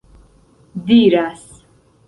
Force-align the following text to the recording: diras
diras 0.87 1.39